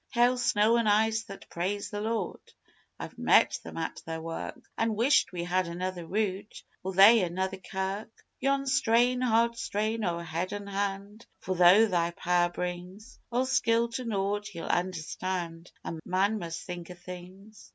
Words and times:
(Hail, 0.13 0.35
snow 0.39 0.77
an' 0.79 0.87
ice 0.87 1.25
that 1.25 1.47
praise 1.47 1.91
the 1.91 2.01
Lord: 2.01 2.39
I've 2.97 3.19
met 3.19 3.59
them 3.63 3.77
at 3.77 4.01
their 4.03 4.19
work, 4.19 4.59
An' 4.75 4.95
wished 4.95 5.31
we 5.31 5.43
had 5.43 5.67
anither 5.67 6.07
route 6.07 6.63
or 6.81 6.91
they 6.93 7.21
anither 7.21 7.57
kirk.) 7.57 8.09
Yon's 8.39 8.73
strain, 8.73 9.21
hard 9.21 9.55
strain, 9.57 10.03
o' 10.03 10.17
head 10.17 10.53
an' 10.53 10.65
hand, 10.65 11.27
for 11.39 11.53
though 11.53 11.85
Thy 11.85 12.09
Power 12.17 12.49
brings 12.49 13.19
All 13.31 13.45
skill 13.45 13.89
to 13.89 14.03
naught, 14.03 14.55
Ye'll 14.55 14.65
understand 14.65 15.71
a 15.85 15.99
man 16.03 16.39
must 16.39 16.61
think 16.63 16.89
o' 16.89 16.95
things. 16.95 17.69